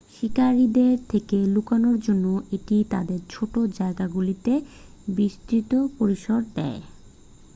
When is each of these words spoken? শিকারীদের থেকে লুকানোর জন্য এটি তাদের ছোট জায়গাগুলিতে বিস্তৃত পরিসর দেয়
শিকারীদের 0.13 0.95
থেকে 1.09 1.37
লুকানোর 1.53 1.97
জন্য 1.99 2.25
এটি 2.51 2.77
তাদের 2.93 3.19
ছোট 3.29 3.53
জায়গাগুলিতে 3.77 4.53
বিস্তৃত 5.15 5.71
পরিসর 5.97 6.39
দেয় 6.55 6.81